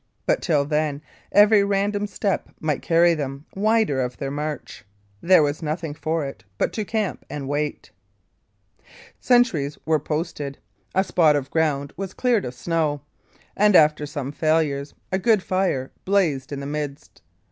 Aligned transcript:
But 0.25 0.41
till 0.41 0.65
then, 0.65 1.03
every 1.31 1.63
random 1.63 2.07
step 2.07 2.49
might 2.59 2.81
carry 2.81 3.13
them 3.13 3.45
wider 3.53 4.01
of 4.01 4.17
their 4.17 4.31
march. 4.31 4.83
There 5.21 5.43
was 5.43 5.61
nothing 5.61 5.93
for 5.93 6.25
it 6.25 6.43
but 6.57 6.73
to 6.73 6.83
camp 6.83 7.23
and 7.29 7.47
wait. 7.47 7.91
Sentries 9.19 9.77
were 9.85 9.99
posted; 9.99 10.57
a 10.95 11.03
spot 11.03 11.35
of 11.35 11.51
ground 11.51 11.93
was 11.97 12.15
cleared 12.15 12.45
of 12.45 12.55
snow, 12.55 13.01
and, 13.55 13.75
after 13.75 14.07
some 14.07 14.31
failures, 14.31 14.95
a 15.11 15.19
good 15.19 15.43
fire 15.43 15.91
blazed 16.03 16.51
in 16.51 16.61
the 16.61 16.65
midst. 16.65 17.21